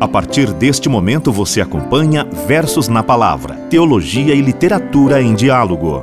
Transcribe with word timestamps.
A 0.00 0.08
partir 0.08 0.50
deste 0.54 0.88
momento 0.88 1.30
você 1.30 1.60
acompanha 1.60 2.24
Versos 2.24 2.88
na 2.88 3.02
Palavra, 3.02 3.54
Teologia 3.68 4.34
e 4.34 4.40
Literatura 4.40 5.20
em 5.20 5.34
Diálogo. 5.34 6.02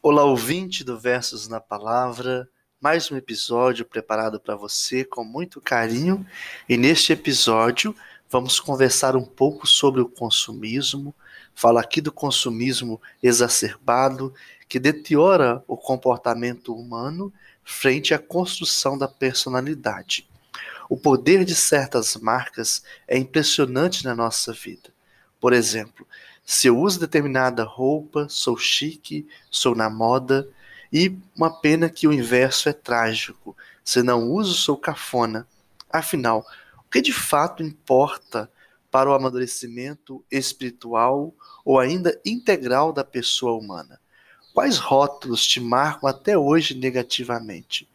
Olá, 0.00 0.22
ouvinte 0.22 0.84
do 0.84 0.96
Versos 0.96 1.48
na 1.48 1.58
Palavra, 1.58 2.48
mais 2.80 3.10
um 3.10 3.16
episódio 3.16 3.84
preparado 3.84 4.38
para 4.38 4.54
você 4.54 5.04
com 5.04 5.24
muito 5.24 5.60
carinho. 5.60 6.24
E 6.68 6.76
neste 6.76 7.12
episódio 7.12 7.96
vamos 8.30 8.60
conversar 8.60 9.16
um 9.16 9.24
pouco 9.24 9.66
sobre 9.66 10.00
o 10.00 10.08
consumismo. 10.08 11.12
Falo 11.52 11.78
aqui 11.78 12.00
do 12.00 12.12
consumismo 12.12 13.02
exacerbado 13.20 14.32
que 14.68 14.78
deteriora 14.78 15.64
o 15.66 15.76
comportamento 15.76 16.72
humano 16.72 17.32
frente 17.64 18.14
à 18.14 18.20
construção 18.20 18.96
da 18.96 19.08
personalidade. 19.08 20.29
O 20.90 20.96
poder 20.96 21.44
de 21.44 21.54
certas 21.54 22.16
marcas 22.16 22.82
é 23.06 23.16
impressionante 23.16 24.04
na 24.04 24.12
nossa 24.12 24.52
vida. 24.52 24.92
Por 25.40 25.52
exemplo, 25.52 26.04
se 26.44 26.66
eu 26.66 26.76
uso 26.76 26.98
determinada 26.98 27.62
roupa, 27.62 28.26
sou 28.28 28.56
chique, 28.56 29.24
sou 29.48 29.76
na 29.76 29.88
moda, 29.88 30.48
e 30.92 31.16
uma 31.36 31.60
pena 31.60 31.88
que 31.88 32.08
o 32.08 32.12
inverso 32.12 32.68
é 32.68 32.72
trágico. 32.72 33.56
Se 33.84 34.02
não 34.02 34.32
uso, 34.32 34.52
sou 34.54 34.76
cafona. 34.76 35.46
Afinal, 35.88 36.44
o 36.78 36.90
que 36.90 37.00
de 37.00 37.12
fato 37.12 37.62
importa 37.62 38.50
para 38.90 39.08
o 39.08 39.14
amadurecimento 39.14 40.24
espiritual 40.28 41.32
ou 41.64 41.78
ainda 41.78 42.20
integral 42.24 42.92
da 42.92 43.04
pessoa 43.04 43.56
humana? 43.56 44.00
Quais 44.52 44.78
rótulos 44.78 45.46
te 45.46 45.60
marcam 45.60 46.10
até 46.10 46.36
hoje 46.36 46.74
negativamente? 46.74 47.88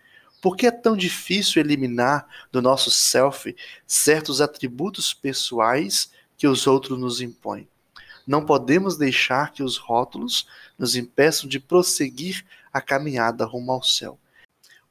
Por 0.46 0.56
que 0.56 0.68
é 0.68 0.72
tão 0.72 0.96
difícil 0.96 1.60
eliminar 1.60 2.28
do 2.52 2.62
nosso 2.62 2.92
self 2.92 3.56
certos 3.88 4.42
atributos 4.42 5.12
pessoais 5.12 6.12
que 6.38 6.48
os 6.48 6.68
outros 6.68 7.00
nos 7.00 7.20
impõem? 7.20 7.68
Não 8.28 8.46
podemos 8.46 8.96
deixar 8.96 9.52
que 9.54 9.64
os 9.64 9.78
rótulos 9.78 10.48
nos 10.78 10.96
impeçam 10.96 11.50
de 11.50 11.60
prosseguir 11.60 12.46
a 12.72 12.80
caminhada 12.80 13.44
rumo 13.44 13.72
ao 13.72 13.82
céu. 13.82 14.20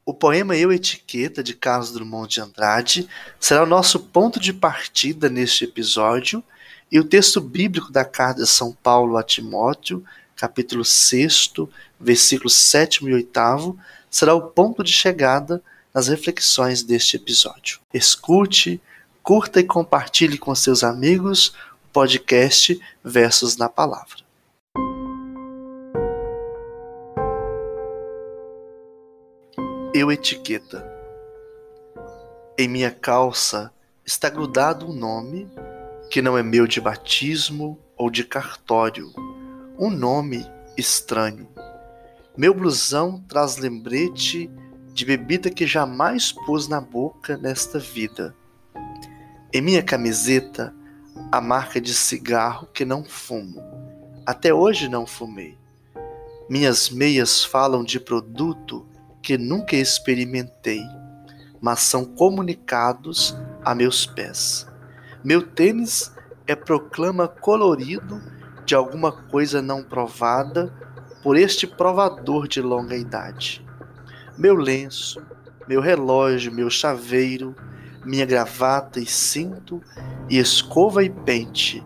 O 0.04 0.12
poema 0.12 0.56
Eu 0.56 0.72
Etiqueta, 0.72 1.40
de 1.40 1.54
Carlos 1.54 1.92
Drummond 1.92 2.34
de 2.34 2.40
Andrade, 2.40 3.08
será 3.38 3.62
o 3.62 3.66
nosso 3.66 4.00
ponto 4.00 4.40
de 4.40 4.52
partida 4.52 5.28
neste 5.28 5.62
episódio, 5.62 6.42
e 6.90 6.98
o 6.98 7.04
texto 7.04 7.40
bíblico 7.40 7.92
da 7.92 8.04
carta 8.04 8.42
de 8.42 8.48
São 8.48 8.72
Paulo 8.72 9.16
a 9.16 9.22
Timóteo, 9.22 10.04
capítulo 10.44 10.84
6, 10.84 11.54
versículos 11.98 12.54
7 12.54 13.02
e 13.06 13.14
8, 13.14 13.78
será 14.10 14.34
o 14.34 14.42
ponto 14.42 14.84
de 14.84 14.92
chegada 14.92 15.62
nas 15.94 16.08
reflexões 16.08 16.82
deste 16.82 17.16
episódio. 17.16 17.80
Escute, 17.94 18.78
curta 19.22 19.58
e 19.60 19.64
compartilhe 19.64 20.36
com 20.36 20.54
seus 20.54 20.84
amigos 20.84 21.54
o 21.86 21.92
podcast 21.94 22.78
Versos 23.02 23.56
na 23.56 23.70
Palavra. 23.70 24.22
Eu 29.94 30.12
etiqueta. 30.12 30.86
Em 32.58 32.68
minha 32.68 32.90
calça 32.90 33.72
está 34.04 34.28
grudado 34.28 34.90
um 34.90 34.92
nome 34.92 35.48
que 36.10 36.20
não 36.20 36.36
é 36.36 36.42
meu 36.42 36.66
de 36.66 36.82
batismo 36.82 37.78
ou 37.96 38.10
de 38.10 38.24
cartório, 38.24 39.10
um 39.78 39.90
nome 39.90 40.46
estranho 40.76 41.48
meu 42.36 42.52
blusão 42.52 43.22
traz 43.28 43.58
lembrete 43.58 44.50
de 44.92 45.04
bebida 45.04 45.48
que 45.50 45.68
jamais 45.68 46.32
pus 46.32 46.66
na 46.66 46.80
boca 46.80 47.36
nesta 47.36 47.78
vida. 47.78 48.34
Em 49.52 49.62
minha 49.62 49.84
camiseta, 49.84 50.74
a 51.30 51.40
marca 51.40 51.80
de 51.80 51.94
cigarro 51.94 52.66
que 52.74 52.84
não 52.84 53.04
fumo. 53.04 53.62
Até 54.26 54.52
hoje 54.52 54.88
não 54.88 55.06
fumei. 55.06 55.56
Minhas 56.50 56.90
meias 56.90 57.44
falam 57.44 57.84
de 57.84 58.00
produto 58.00 58.84
que 59.22 59.38
nunca 59.38 59.76
experimentei, 59.76 60.82
mas 61.60 61.82
são 61.82 62.04
comunicados 62.04 63.32
a 63.64 63.76
meus 63.76 64.06
pés. 64.06 64.66
Meu 65.22 65.40
tênis 65.40 66.10
é 66.48 66.56
proclama 66.56 67.28
colorido 67.28 68.20
de 68.64 68.74
alguma 68.74 69.12
coisa 69.12 69.60
não 69.60 69.82
provada 69.82 70.72
por 71.22 71.36
este 71.36 71.66
provador 71.66 72.46
de 72.46 72.60
longa 72.60 72.96
idade. 72.96 73.64
Meu 74.36 74.54
lenço, 74.54 75.22
meu 75.66 75.80
relógio, 75.80 76.52
meu 76.52 76.68
chaveiro, 76.68 77.54
minha 78.04 78.26
gravata 78.26 79.00
e 79.00 79.06
cinto, 79.06 79.80
e 80.28 80.38
escova 80.38 81.02
e 81.02 81.08
pente, 81.08 81.84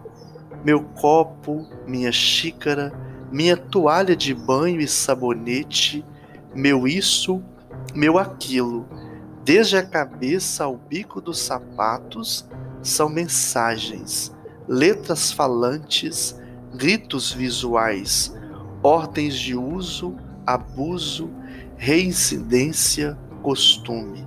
meu 0.64 0.82
copo, 0.82 1.68
minha 1.86 2.10
xícara, 2.10 2.92
minha 3.30 3.56
toalha 3.56 4.16
de 4.16 4.34
banho 4.34 4.80
e 4.80 4.88
sabonete, 4.88 6.04
meu 6.54 6.88
isso, 6.88 7.42
meu 7.94 8.18
aquilo, 8.18 8.88
desde 9.44 9.76
a 9.76 9.86
cabeça 9.86 10.64
ao 10.64 10.76
bico 10.76 11.20
dos 11.20 11.38
sapatos, 11.38 12.48
são 12.82 13.08
mensagens, 13.08 14.34
letras 14.66 15.30
falantes, 15.30 16.38
gritos 16.74 17.32
visuais, 17.32 18.34
ordens 18.82 19.34
de 19.34 19.54
uso, 19.54 20.16
abuso, 20.46 21.30
reincidência, 21.76 23.18
costume, 23.42 24.26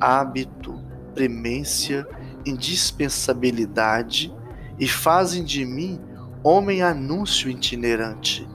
hábito, 0.00 0.80
premência, 1.14 2.06
indispensabilidade 2.44 4.34
e 4.78 4.86
fazem 4.86 5.44
de 5.44 5.64
mim 5.64 6.00
homem 6.42 6.82
anúncio 6.82 7.50
itinerante, 7.50 8.48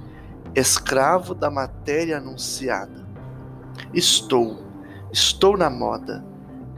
escravo 0.56 1.34
da 1.34 1.52
matéria 1.52 2.18
anunciada. 2.18 3.04
Estou, 3.94 4.64
estou 5.12 5.58
na 5.58 5.70
moda. 5.70 6.24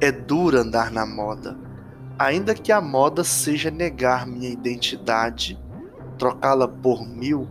É 0.01 0.11
duro 0.11 0.59
andar 0.59 0.91
na 0.91 1.05
moda, 1.05 1.57
ainda 2.19 2.53
que 2.53 2.71
a 2.71 2.81
moda 2.81 3.23
seja 3.23 3.71
negar 3.71 4.27
minha 4.27 4.49
identidade, 4.49 5.57
trocá-la 6.17 6.67
por 6.67 7.07
mil 7.07 7.47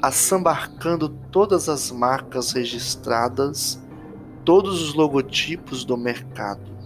assambarcando 0.00 1.08
todas 1.08 1.68
as 1.68 1.90
marcas 1.90 2.52
registradas, 2.52 3.80
todos 4.44 4.80
os 4.80 4.94
logotipos 4.94 5.84
do 5.84 5.96
mercado. 5.96 6.76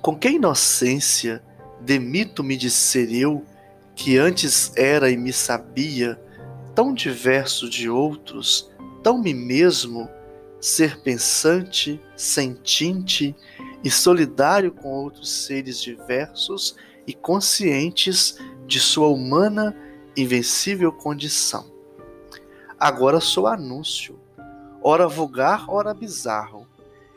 Com 0.00 0.16
que 0.16 0.30
inocência 0.30 1.42
demito-me 1.80 2.56
de 2.56 2.70
ser 2.70 3.12
eu, 3.12 3.44
que 3.94 4.16
antes 4.16 4.72
era 4.76 5.10
e 5.10 5.16
me 5.16 5.32
sabia, 5.32 6.20
tão 6.74 6.94
diverso 6.94 7.68
de 7.68 7.88
outros, 7.88 8.70
tão 9.02 9.18
me 9.18 9.34
mesmo, 9.34 10.08
ser 10.60 11.00
pensante, 11.00 12.00
sentinte 12.16 13.34
e 13.82 13.90
solidário 13.90 14.72
com 14.72 14.88
outros 14.88 15.30
seres 15.30 15.80
diversos 15.80 16.76
e 17.06 17.12
conscientes 17.12 18.38
de 18.66 18.80
sua 18.80 19.08
humana 19.08 19.76
invencível 20.16 20.92
condição. 20.92 21.66
Agora 22.78 23.20
sou 23.20 23.46
anúncio, 23.46 24.18
ora 24.82 25.08
vulgar, 25.08 25.64
ora 25.68 25.94
bizarro, 25.94 26.66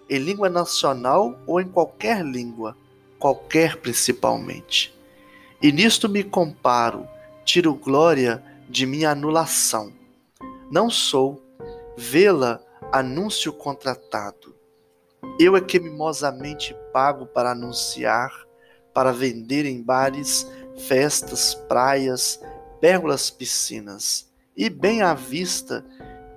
em 0.10 0.18
língua 0.18 0.50
nacional 0.50 1.40
ou 1.46 1.60
em 1.60 1.68
qualquer 1.68 2.24
língua, 2.24 2.76
qualquer 3.18 3.78
principalmente. 3.78 4.98
E 5.62 5.72
nisto 5.72 6.08
me 6.08 6.24
comparo, 6.24 7.08
tiro 7.44 7.74
glória 7.74 8.44
de 8.70 8.86
minha 8.86 9.12
anulação. 9.12 9.92
Não 10.72 10.90
sou, 10.90 11.42
vê-la, 11.98 12.62
anúncio 12.92 13.52
contratado. 13.52 14.56
Eu 15.40 15.56
é 15.56 15.62
que 15.62 15.80
mimosamente 15.80 16.76
pago 16.94 17.26
para 17.26 17.52
anunciar, 17.52 18.32
para 18.94 19.12
vender 19.12 19.66
em 19.66 19.82
bares, 19.82 20.48
festas, 20.88 21.54
praias, 21.68 22.40
pérgolas 22.80 23.30
piscinas, 23.30 24.30
e 24.56 24.70
bem 24.70 25.02
à 25.02 25.14
vista 25.14 25.86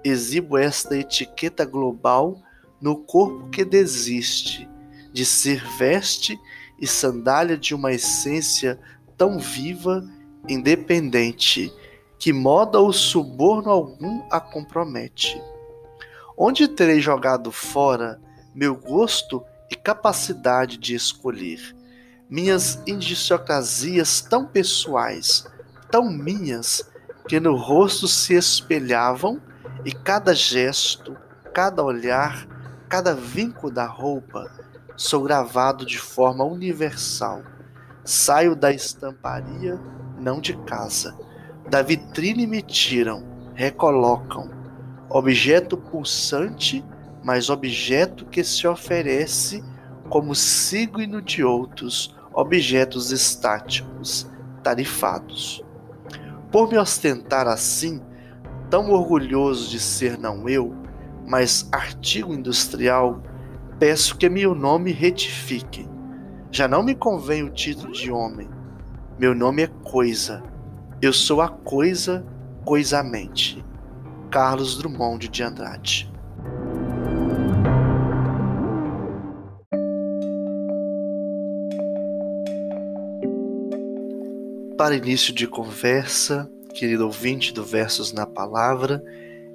exibo 0.04 0.58
esta 0.58 0.96
etiqueta 0.96 1.64
global 1.64 2.40
no 2.80 2.96
corpo 2.96 3.48
que 3.50 3.64
desiste 3.64 4.68
de 5.12 5.24
ser 5.24 5.62
veste 5.76 6.38
e 6.80 6.86
sandália 6.86 7.56
de 7.56 7.74
uma 7.74 7.92
essência 7.92 8.78
tão 9.16 9.38
viva, 9.38 10.04
independente, 10.48 11.72
que 12.18 12.32
moda 12.32 12.80
ou 12.80 12.92
suborno 12.92 13.70
algum 13.70 14.22
a 14.30 14.40
compromete. 14.40 15.40
Onde 16.36 16.66
terei 16.66 17.00
jogado 17.00 17.52
fora 17.52 18.20
meu 18.54 18.74
gosto 18.74 19.42
e 19.70 19.76
capacidade 19.76 20.76
de 20.76 20.94
escolher, 20.94 21.74
minhas 22.32 22.81
idiosincrasias 22.87 24.23
tão 24.23 24.46
pessoais, 24.46 25.46
tão 25.90 26.11
minhas 26.11 26.90
que 27.29 27.38
no 27.38 27.55
rosto 27.55 28.08
se 28.08 28.32
espelhavam 28.32 29.38
e 29.84 29.93
cada 29.93 30.34
gesto, 30.34 31.14
cada 31.52 31.84
olhar, 31.84 32.49
cada 32.88 33.14
vínculo 33.14 33.70
da 33.70 33.84
roupa 33.84 34.50
sou 34.96 35.25
gravado 35.25 35.84
de 35.84 35.99
forma 35.99 36.43
universal. 36.43 37.43
Saio 38.02 38.56
da 38.56 38.73
estamparia, 38.73 39.79
não 40.19 40.40
de 40.40 40.56
casa. 40.64 41.14
Da 41.69 41.82
vitrine 41.82 42.46
me 42.46 42.62
tiram, 42.62 43.23
recolocam. 43.52 44.50
Objeto 45.11 45.76
pulsante, 45.76 46.82
mas 47.23 47.50
objeto 47.50 48.25
que 48.25 48.43
se 48.43 48.67
oferece 48.67 49.62
como 50.08 50.34
signo 50.34 51.20
de 51.20 51.44
outros 51.44 52.21
objetos 52.34 53.11
estáticos, 53.11 54.31
tarifados. 54.62 55.62
Por 56.50 56.70
me 56.70 56.79
ostentar 56.79 57.46
assim, 57.46 58.00
tão 58.70 58.90
orgulhoso 58.90 59.70
de 59.70 59.81
ser 59.81 60.19
não 60.19 60.49
eu, 60.49 60.75
mas 61.26 61.69
artigo 61.73 62.32
industrial, 62.32 63.23
peço 63.79 64.17
que 64.17 64.29
meu 64.29 64.55
nome 64.55 64.93
retifique. 64.93 65.88
Já 66.50 66.69
não 66.69 66.82
me 66.82 66.94
convém 66.94 67.43
o 67.43 67.50
título 67.50 67.93
de 67.93 68.12
homem. 68.12 68.49
Meu 69.19 69.34
nome 69.34 69.62
é 69.62 69.67
coisa. 69.67 70.43
Eu 71.00 71.12
sou 71.12 71.40
a 71.40 71.49
coisa 71.49 72.25
coisamente. 72.64 73.64
Carlos 74.31 74.76
Drummond 74.76 75.29
de 75.29 75.43
Andrade. 75.43 76.11
Para 84.82 84.96
início 84.96 85.32
de 85.32 85.46
conversa, 85.46 86.50
querido 86.75 87.05
ouvinte 87.05 87.55
do 87.55 87.62
Versos 87.62 88.12
na 88.12 88.26
Palavra, 88.26 89.00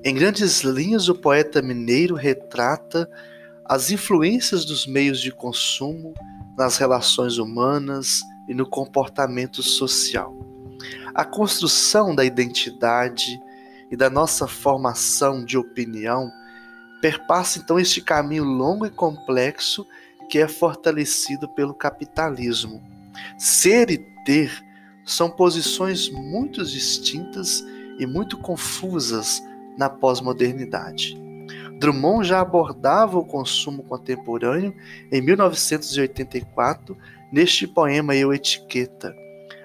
em 0.01 0.15
grandes 0.15 0.61
linhas 0.61 1.09
o 1.09 1.15
poeta 1.15 1.61
mineiro 1.61 2.15
retrata 2.15 3.09
as 3.65 3.91
influências 3.91 4.63
dos 4.63 4.87
meios 4.87 5.19
de 5.19 5.29
consumo 5.29 6.13
nas 6.57 6.77
relações 6.77 7.39
humanas 7.39 8.21
e 8.47 8.53
no 8.53 8.65
comportamento 8.65 9.61
social. 9.61 10.33
A 11.13 11.25
construção 11.25 12.15
da 12.15 12.23
identidade 12.23 13.37
e 13.91 13.97
da 13.97 14.09
nossa 14.09 14.47
formação 14.47 15.43
de 15.43 15.57
opinião 15.57 16.31
perpassa 17.01 17.59
então 17.59 17.77
este 17.77 17.99
caminho 17.99 18.45
longo 18.45 18.85
e 18.85 18.89
complexo 18.89 19.85
que 20.29 20.39
é 20.39 20.47
fortalecido 20.47 21.49
pelo 21.49 21.73
capitalismo. 21.73 22.81
Ser 23.37 23.91
e 23.91 23.97
ter 24.23 24.65
são 25.07 25.29
posições 25.29 26.09
muito 26.09 26.63
distintas 26.65 27.63
e 27.97 28.05
muito 28.05 28.37
confusas 28.37 29.41
na 29.77 29.89
pós-modernidade. 29.89 31.17
Drummond 31.79 32.27
já 32.27 32.41
abordava 32.41 33.17
o 33.17 33.25
consumo 33.25 33.83
contemporâneo 33.83 34.75
em 35.11 35.21
1984 35.21 36.97
neste 37.31 37.65
poema 37.65 38.15
Eu 38.15 38.33
Etiqueta. 38.33 39.15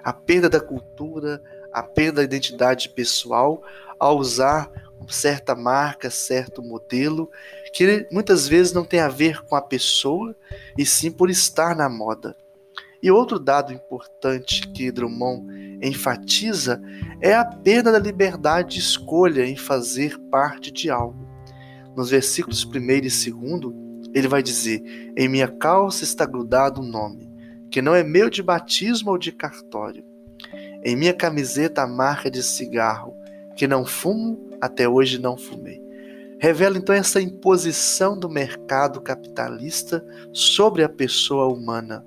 A 0.05 0.13
perda 0.13 0.49
da 0.49 0.61
cultura, 0.61 1.43
a 1.73 1.83
perda 1.83 2.17
da 2.21 2.25
identidade 2.25 2.89
pessoal 2.91 3.63
ao 3.99 4.19
usar 4.19 4.71
certa 5.09 5.55
marca, 5.55 6.11
certo 6.11 6.63
modelo, 6.63 7.29
que 7.73 8.07
muitas 8.13 8.47
vezes 8.47 8.73
não 8.73 8.85
tem 8.85 9.01
a 9.01 9.09
ver 9.09 9.43
com 9.45 9.57
a 9.57 9.63
pessoa 9.63 10.37
e 10.79 10.87
sim 10.87 11.11
por 11.11 11.29
estar 11.31 11.75
na 11.75 11.89
moda. 11.89 12.37
E 13.03 13.11
outro 13.11 13.41
dado 13.41 13.73
importante 13.73 14.69
que 14.69 14.93
Drummond 14.93 15.79
enfatiza 15.83 16.81
é 17.21 17.35
a 17.35 17.45
perda 17.45 17.91
da 17.91 17.99
liberdade 17.99 18.75
de 18.75 18.81
escolha 18.81 19.45
em 19.45 19.57
fazer 19.57 20.17
parte 20.31 20.71
de 20.71 20.89
algo. 20.89 21.27
Nos 21.97 22.11
versículos 22.11 22.65
1 22.65 22.69
e 22.69 23.01
2, 23.01 23.31
ele 24.15 24.29
vai 24.29 24.41
dizer: 24.41 24.81
Em 25.17 25.29
minha 25.29 25.49
calça 25.49 26.05
está 26.05 26.25
grudado 26.25 26.81
um 26.81 26.87
nome, 26.87 27.29
que 27.73 27.83
não 27.83 27.93
é 27.93 28.05
meu 28.05 28.31
de 28.31 28.41
batismo 28.41 29.11
ou 29.11 29.19
de 29.19 29.33
cartório. 29.33 30.05
Em 30.85 30.95
minha 30.95 31.13
camiseta 31.13 31.83
a 31.83 31.89
marca 31.89 32.31
de 32.31 32.41
cigarro, 32.41 33.17
que 33.57 33.67
não 33.67 33.85
fumo, 33.85 34.49
até 34.61 34.89
hoje 34.89 35.19
não 35.19 35.37
fumei. 35.37 35.83
Revela 36.39 36.79
então 36.79 36.95
essa 36.95 37.21
imposição 37.21 38.17
do 38.17 38.29
mercado 38.29 39.01
capitalista 39.01 40.05
sobre 40.33 40.85
a 40.85 40.89
pessoa 40.89 41.53
humana 41.53 42.05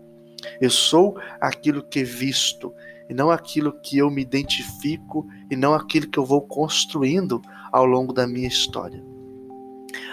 eu 0.60 0.70
sou 0.70 1.18
aquilo 1.40 1.84
que 1.84 2.04
visto, 2.04 2.74
e 3.10 3.14
não 3.14 3.30
aquilo 3.30 3.74
que 3.82 3.98
eu 3.98 4.10
me 4.10 4.22
identifico, 4.22 5.28
e 5.50 5.56
não 5.56 5.74
aquilo 5.74 6.08
que 6.08 6.18
eu 6.18 6.26
vou 6.26 6.42
construindo 6.42 7.42
ao 7.72 7.86
longo 7.86 8.14
da 8.14 8.26
minha 8.26 8.48
história. 8.48 9.04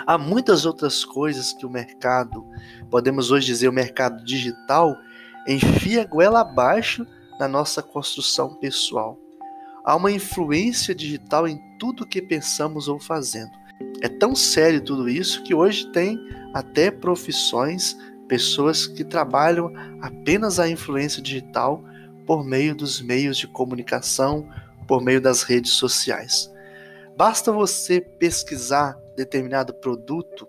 Há 0.06 0.18
muitas 0.18 0.66
outras 0.66 1.04
coisas 1.04 1.52
que 1.52 1.64
o 1.64 1.70
mercado, 1.70 2.44
podemos 2.90 3.30
hoje 3.30 3.46
dizer 3.46 3.68
o 3.68 3.72
mercado 3.72 4.24
digital, 4.24 4.96
enfia 5.46 6.04
goela 6.04 6.40
abaixo 6.40 7.06
na 7.38 7.48
nossa 7.48 7.82
construção 7.82 8.54
pessoal. 8.54 9.18
Há 9.84 9.96
uma 9.96 10.12
influência 10.12 10.94
digital 10.94 11.48
em 11.48 11.60
tudo 11.78 12.06
que 12.06 12.22
pensamos 12.22 12.86
ou 12.86 13.00
fazendo. 13.00 13.50
É 14.00 14.08
tão 14.08 14.34
sério 14.34 14.80
tudo 14.80 15.08
isso 15.08 15.42
que 15.42 15.54
hoje 15.54 15.90
tem 15.92 16.18
até 16.54 16.90
profissões 16.90 17.96
pessoas 18.32 18.86
que 18.86 19.04
trabalham 19.04 19.70
apenas 20.00 20.58
a 20.58 20.66
influência 20.66 21.20
digital 21.20 21.84
por 22.26 22.42
meio 22.42 22.74
dos 22.74 22.98
meios 22.98 23.36
de 23.36 23.46
comunicação, 23.46 24.48
por 24.88 25.02
meio 25.02 25.20
das 25.20 25.42
redes 25.42 25.72
sociais. 25.72 26.50
Basta 27.14 27.52
você 27.52 28.00
pesquisar 28.00 28.98
determinado 29.14 29.74
produto 29.74 30.48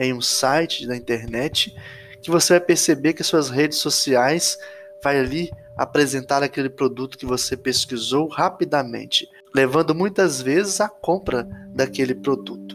em 0.00 0.14
um 0.14 0.22
site 0.22 0.86
da 0.86 0.96
internet 0.96 1.76
que 2.22 2.30
você 2.30 2.54
vai 2.54 2.60
perceber 2.60 3.12
que 3.12 3.22
suas 3.22 3.50
redes 3.50 3.76
sociais 3.76 4.56
vai 5.04 5.18
ali 5.18 5.50
apresentar 5.76 6.42
aquele 6.42 6.70
produto 6.70 7.18
que 7.18 7.26
você 7.26 7.58
pesquisou 7.58 8.26
rapidamente, 8.26 9.28
levando 9.54 9.94
muitas 9.94 10.40
vezes 10.40 10.80
à 10.80 10.88
compra 10.88 11.46
daquele 11.74 12.14
produto. 12.14 12.74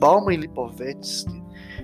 Bauman 0.00 0.34
e 0.34 0.36
Lipovetsky 0.36 1.40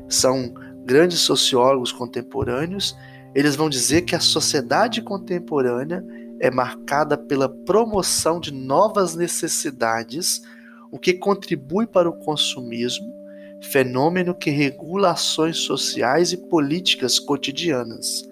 são 0.09 0.53
grandes 0.85 1.21
sociólogos 1.21 1.91
contemporâneos, 1.91 2.97
eles 3.35 3.57
vão 3.57 3.69
dizer 3.69 4.03
que 4.03 4.15
a 4.15 4.21
sociedade 4.21 5.03
contemporânea 5.03 6.05
é 6.39 6.51
marcada 6.51 7.17
pela 7.17 7.49
promoção 7.49 8.39
de 8.39 8.53
novas 8.53 9.15
necessidades, 9.15 10.43
o 10.91 10.99
que 10.99 11.15
contribui 11.15 11.87
para 11.87 12.09
o 12.09 12.13
consumismo, 12.13 13.13
fenômeno 13.61 14.35
que 14.35 14.51
regula 14.51 15.13
ações 15.13 15.57
sociais 15.59 16.33
e 16.33 16.37
políticas 16.37 17.19
cotidianas. 17.19 18.29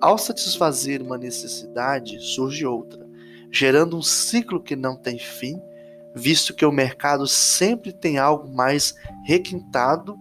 Ao 0.00 0.18
satisfazer 0.18 1.00
uma 1.00 1.16
necessidade, 1.16 2.20
surge 2.20 2.66
outra, 2.66 3.06
gerando 3.50 3.96
um 3.96 4.02
ciclo 4.02 4.62
que 4.62 4.76
não 4.76 4.94
tem 4.94 5.18
fim, 5.18 5.60
visto 6.14 6.54
que 6.54 6.64
o 6.64 6.72
mercado 6.72 7.26
sempre 7.26 7.92
tem 7.92 8.18
algo 8.18 8.48
mais 8.48 8.94
requintado 9.24 10.16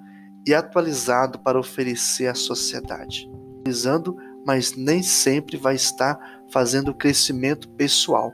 e 0.45 0.53
atualizado 0.53 1.39
para 1.39 1.59
oferecer 1.59 2.27
à 2.27 2.35
sociedade. 2.35 3.29
Atualizando, 3.59 4.15
mas 4.45 4.75
nem 4.75 5.01
sempre 5.01 5.57
vai 5.57 5.75
estar 5.75 6.19
fazendo 6.51 6.93
crescimento 6.93 7.67
pessoal. 7.69 8.31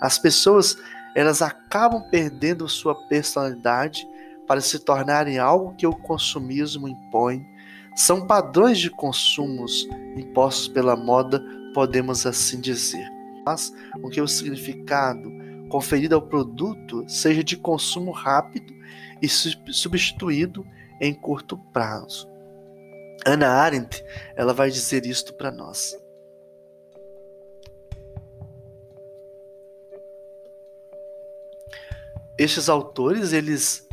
As 0.00 0.18
pessoas, 0.18 0.76
elas 1.14 1.42
acabam 1.42 2.02
perdendo 2.10 2.68
sua 2.68 2.94
personalidade 3.08 4.06
para 4.46 4.60
se 4.60 4.78
tornarem 4.78 5.38
algo 5.38 5.74
que 5.76 5.86
o 5.86 5.94
consumismo 5.94 6.88
impõe. 6.88 7.46
São 7.94 8.26
padrões 8.26 8.78
de 8.78 8.90
consumos 8.90 9.86
impostos 10.16 10.68
pela 10.68 10.96
moda, 10.96 11.44
podemos 11.74 12.26
assim 12.26 12.60
dizer. 12.60 13.06
Mas 13.44 13.72
o 14.02 14.08
que 14.08 14.20
o 14.20 14.28
significado 14.28 15.30
conferido 15.68 16.14
ao 16.14 16.22
produto 16.22 17.04
seja 17.06 17.42
de 17.42 17.56
consumo 17.56 18.10
rápido 18.10 18.74
e 19.20 19.28
substituído 19.28 20.66
em 21.02 21.12
curto 21.12 21.58
prazo. 21.72 22.28
Ana 23.26 23.48
Arendt, 23.48 24.04
ela 24.36 24.54
vai 24.54 24.70
dizer 24.70 25.04
isto 25.04 25.34
para 25.34 25.50
nós. 25.50 25.96
Estes 32.38 32.68
autores, 32.68 33.32
eles 33.32 33.86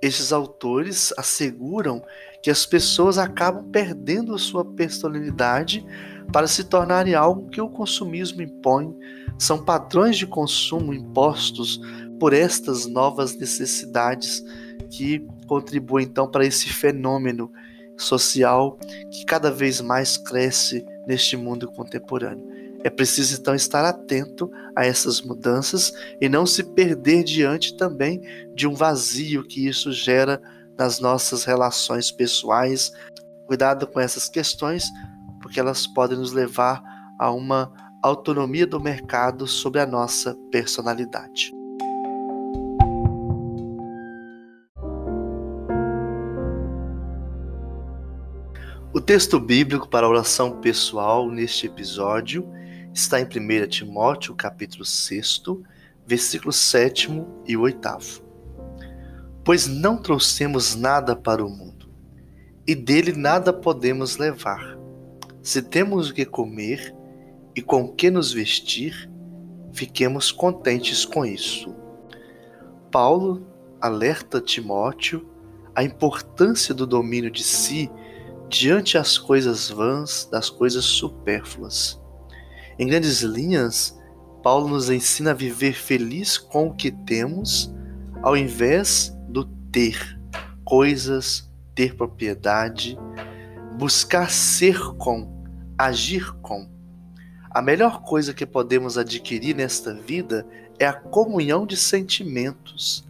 estes 0.00 0.32
autores 0.32 1.12
asseguram 1.18 2.02
que 2.42 2.50
as 2.50 2.64
pessoas 2.64 3.18
acabam 3.18 3.70
perdendo 3.70 4.34
a 4.34 4.38
sua 4.38 4.64
personalidade 4.64 5.84
para 6.32 6.46
se 6.46 6.64
tornarem 6.64 7.14
algo 7.14 7.50
que 7.50 7.60
o 7.60 7.68
consumismo 7.68 8.40
impõe. 8.40 8.96
São 9.38 9.62
padrões 9.62 10.16
de 10.16 10.26
consumo 10.26 10.94
impostos 10.94 11.78
por 12.18 12.32
estas 12.32 12.86
novas 12.86 13.36
necessidades 13.36 14.42
que 14.90 15.26
contribui 15.46 16.02
então 16.02 16.28
para 16.28 16.44
esse 16.44 16.68
fenômeno 16.68 17.50
social 17.96 18.78
que 19.10 19.24
cada 19.24 19.50
vez 19.50 19.80
mais 19.80 20.16
cresce 20.16 20.84
neste 21.06 21.36
mundo 21.36 21.70
contemporâneo. 21.70 22.48
É 22.82 22.88
preciso 22.88 23.38
então 23.38 23.54
estar 23.54 23.84
atento 23.84 24.50
a 24.74 24.86
essas 24.86 25.20
mudanças 25.20 25.92
e 26.20 26.28
não 26.28 26.46
se 26.46 26.64
perder 26.64 27.22
diante 27.24 27.76
também 27.76 28.22
de 28.54 28.66
um 28.66 28.74
vazio 28.74 29.46
que 29.46 29.66
isso 29.66 29.92
gera 29.92 30.40
nas 30.78 30.98
nossas 30.98 31.44
relações 31.44 32.10
pessoais, 32.10 32.90
Cuidado 33.50 33.84
com 33.84 33.98
essas 33.98 34.28
questões, 34.28 34.84
porque 35.42 35.58
elas 35.58 35.84
podem 35.84 36.16
nos 36.16 36.30
levar 36.30 36.80
a 37.18 37.32
uma 37.32 37.72
autonomia 38.00 38.64
do 38.64 38.78
mercado 38.78 39.44
sobre 39.44 39.80
a 39.80 39.86
nossa 39.86 40.36
personalidade. 40.52 41.50
O 48.92 49.00
texto 49.00 49.38
bíblico 49.38 49.88
para 49.88 50.08
oração 50.08 50.60
pessoal 50.60 51.30
neste 51.30 51.64
episódio 51.64 52.44
está 52.92 53.20
em 53.20 53.24
1 53.24 53.68
Timóteo, 53.68 54.34
capítulo 54.34 54.84
6, 54.84 55.44
versículos 56.04 56.56
7 56.56 57.08
e 57.46 57.56
8. 57.56 57.88
Pois 59.44 59.68
não 59.68 59.96
trouxemos 59.96 60.74
nada 60.74 61.14
para 61.14 61.46
o 61.46 61.48
mundo, 61.48 61.88
e 62.66 62.74
dele 62.74 63.12
nada 63.12 63.52
podemos 63.52 64.16
levar. 64.16 64.76
Se 65.40 65.62
temos 65.62 66.10
o 66.10 66.14
que 66.14 66.24
comer 66.24 66.92
e 67.54 67.62
com 67.62 67.82
o 67.82 67.94
que 67.94 68.10
nos 68.10 68.32
vestir, 68.32 69.08
fiquemos 69.72 70.32
contentes 70.32 71.04
com 71.04 71.24
isso. 71.24 71.72
Paulo 72.90 73.46
alerta 73.80 74.40
Timóteo 74.40 75.30
a 75.76 75.84
importância 75.84 76.74
do 76.74 76.88
domínio 76.88 77.30
de 77.30 77.44
si 77.44 77.88
diante 78.50 78.98
as 78.98 79.16
coisas 79.16 79.70
vãs 79.70 80.28
das 80.30 80.50
coisas 80.50 80.84
supérfluas. 80.84 82.00
Em 82.76 82.86
grandes 82.86 83.20
linhas, 83.22 83.96
Paulo 84.42 84.66
nos 84.68 84.90
ensina 84.90 85.30
a 85.30 85.34
viver 85.34 85.72
feliz 85.72 86.36
com 86.36 86.66
o 86.66 86.74
que 86.74 86.90
temos, 86.90 87.72
ao 88.22 88.36
invés 88.36 89.16
do 89.28 89.44
ter 89.44 90.18
coisas, 90.64 91.48
ter 91.76 91.94
propriedade, 91.94 92.98
buscar 93.78 94.28
ser 94.28 94.80
com, 94.98 95.44
agir 95.78 96.32
com. 96.42 96.68
A 97.52 97.62
melhor 97.62 98.02
coisa 98.02 98.34
que 98.34 98.44
podemos 98.44 98.98
adquirir 98.98 99.54
nesta 99.54 99.94
vida 99.94 100.44
é 100.76 100.86
a 100.86 100.92
comunhão 100.92 101.64
de 101.64 101.76
sentimentos. 101.76 103.08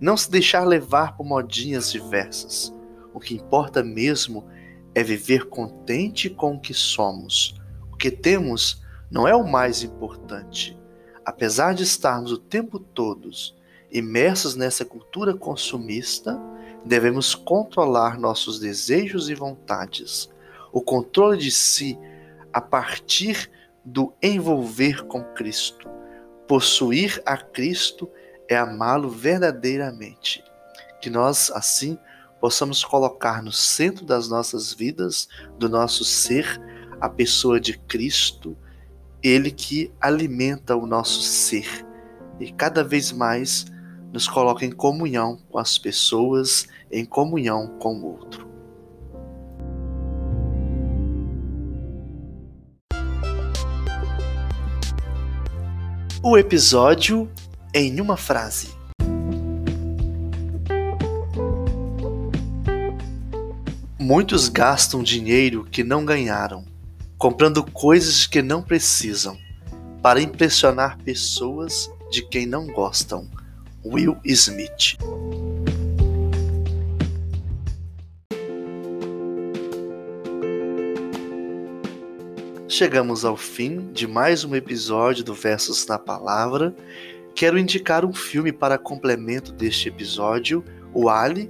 Não 0.00 0.16
se 0.16 0.30
deixar 0.30 0.64
levar 0.64 1.18
por 1.18 1.26
modinhas 1.26 1.92
diversas. 1.92 2.74
O 3.12 3.20
que 3.20 3.34
importa 3.34 3.82
mesmo 3.82 4.46
é 4.94 5.02
viver 5.02 5.48
contente 5.48 6.28
com 6.28 6.54
o 6.54 6.60
que 6.60 6.74
somos. 6.74 7.54
O 7.92 7.96
que 7.96 8.10
temos 8.10 8.82
não 9.10 9.26
é 9.26 9.34
o 9.34 9.46
mais 9.46 9.82
importante. 9.82 10.78
Apesar 11.24 11.74
de 11.74 11.82
estarmos 11.82 12.32
o 12.32 12.38
tempo 12.38 12.78
todo 12.78 13.30
imersos 13.90 14.54
nessa 14.54 14.84
cultura 14.84 15.34
consumista, 15.34 16.40
devemos 16.84 17.34
controlar 17.34 18.18
nossos 18.18 18.58
desejos 18.58 19.28
e 19.28 19.34
vontades. 19.34 20.30
O 20.72 20.80
controle 20.80 21.38
de 21.38 21.50
si 21.50 21.98
a 22.52 22.60
partir 22.60 23.50
do 23.84 24.12
envolver 24.22 25.04
com 25.04 25.22
Cristo. 25.22 25.88
Possuir 26.46 27.22
a 27.24 27.36
Cristo 27.36 28.08
é 28.48 28.56
amá-lo 28.56 29.08
verdadeiramente. 29.08 30.44
Que 31.00 31.10
nós, 31.10 31.50
assim, 31.52 31.98
possamos 32.40 32.82
colocar 32.82 33.42
no 33.42 33.52
centro 33.52 34.04
das 34.04 34.28
nossas 34.28 34.72
vidas, 34.72 35.28
do 35.58 35.68
nosso 35.68 36.04
ser, 36.04 36.60
a 37.00 37.08
pessoa 37.08 37.60
de 37.60 37.78
Cristo, 37.78 38.56
Ele 39.22 39.50
que 39.50 39.92
alimenta 40.00 40.74
o 40.76 40.86
nosso 40.86 41.20
ser 41.20 41.86
e 42.40 42.50
cada 42.50 42.82
vez 42.82 43.12
mais 43.12 43.66
nos 44.12 44.26
coloca 44.26 44.64
em 44.64 44.72
comunhão 44.72 45.38
com 45.50 45.58
as 45.58 45.78
pessoas, 45.78 46.66
em 46.90 47.04
comunhão 47.04 47.78
com 47.78 47.94
o 48.00 48.06
outro. 48.06 48.48
O 56.22 56.36
episódio 56.36 57.30
em 57.74 58.00
uma 58.00 58.16
frase. 58.16 58.79
Muitos 64.10 64.48
gastam 64.48 65.04
dinheiro 65.04 65.64
que 65.70 65.84
não 65.84 66.04
ganharam, 66.04 66.64
comprando 67.16 67.62
coisas 67.62 68.26
que 68.26 68.42
não 68.42 68.60
precisam, 68.60 69.38
para 70.02 70.20
impressionar 70.20 70.98
pessoas 70.98 71.88
de 72.10 72.26
quem 72.26 72.44
não 72.44 72.66
gostam. 72.66 73.30
Will 73.84 74.16
Smith. 74.24 74.98
Chegamos 82.66 83.24
ao 83.24 83.36
fim 83.36 83.92
de 83.92 84.08
mais 84.08 84.44
um 84.44 84.56
episódio 84.56 85.22
do 85.22 85.34
Versos 85.34 85.86
na 85.86 86.00
Palavra. 86.00 86.74
Quero 87.32 87.56
indicar 87.56 88.04
um 88.04 88.12
filme 88.12 88.50
para 88.50 88.76
complemento 88.76 89.52
deste 89.52 89.88
episódio, 89.88 90.64
o 90.92 91.08
Ali, 91.08 91.48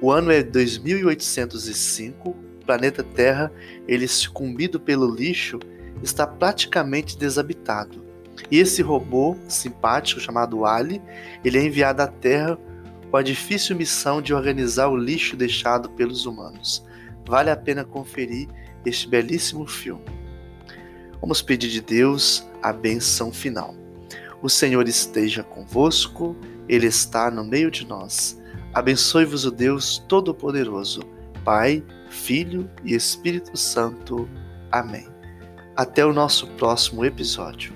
o 0.00 0.10
ano 0.10 0.30
é 0.30 0.42
2805, 0.42 2.30
o 2.30 2.34
planeta 2.64 3.02
Terra, 3.02 3.52
ele 3.86 4.08
sucumbido 4.08 4.80
pelo 4.80 5.12
lixo, 5.14 5.58
está 6.02 6.26
praticamente 6.26 7.18
desabitado. 7.18 8.04
E 8.50 8.58
esse 8.58 8.80
robô 8.80 9.36
simpático 9.48 10.20
chamado 10.20 10.64
Ali, 10.64 11.02
ele 11.44 11.58
é 11.58 11.64
enviado 11.64 12.00
à 12.02 12.06
Terra 12.06 12.58
com 13.10 13.16
a 13.16 13.22
difícil 13.22 13.76
missão 13.76 14.22
de 14.22 14.32
organizar 14.32 14.88
o 14.88 14.96
lixo 14.96 15.36
deixado 15.36 15.90
pelos 15.90 16.24
humanos. 16.24 16.84
Vale 17.26 17.50
a 17.50 17.56
pena 17.56 17.84
conferir 17.84 18.48
este 18.86 19.06
belíssimo 19.08 19.66
filme. 19.66 20.04
Vamos 21.20 21.42
pedir 21.42 21.68
de 21.68 21.80
Deus 21.80 22.48
a 22.62 22.72
benção 22.72 23.30
final. 23.32 23.74
O 24.40 24.48
Senhor 24.48 24.88
esteja 24.88 25.42
convosco, 25.42 26.34
Ele 26.66 26.86
está 26.86 27.30
no 27.30 27.44
meio 27.44 27.70
de 27.70 27.86
nós. 27.86 28.39
Abençoe-vos 28.72 29.44
o 29.44 29.50
Deus 29.50 29.98
Todo-Poderoso, 30.08 31.00
Pai, 31.44 31.82
Filho 32.08 32.70
e 32.84 32.94
Espírito 32.94 33.56
Santo. 33.56 34.28
Amém. 34.70 35.08
Até 35.76 36.04
o 36.04 36.12
nosso 36.12 36.46
próximo 36.48 37.04
episódio. 37.04 37.72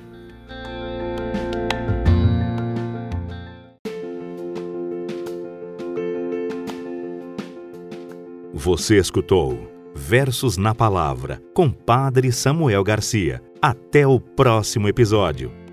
Você 8.53 8.97
escutou 8.97 9.71
Versos 9.95 10.57
na 10.57 10.75
Palavra 10.75 11.41
com 11.53 11.71
Padre 11.71 12.33
Samuel 12.33 12.83
Garcia. 12.83 13.43
Até 13.61 14.07
o 14.07 14.19
próximo 14.19 14.89
episódio. 14.89 15.64